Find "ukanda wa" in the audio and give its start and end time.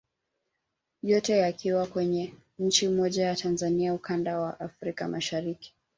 3.93-4.59